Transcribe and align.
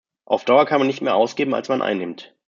Auf 0.25 0.45
Dauer 0.45 0.65
kann 0.65 0.79
man 0.79 0.87
nicht 0.87 1.03
mehr 1.03 1.13
ausgeben, 1.15 1.53
als 1.53 1.69
man 1.69 1.83
einnimmt. 1.83 2.33